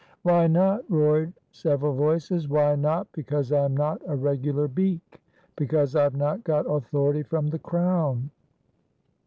[0.23, 2.49] "Why not?" roared several voices.
[2.49, 3.07] "Why not?
[3.11, 5.21] Because I am not a regular beak;
[5.55, 8.31] because I have not got authority from the Crown."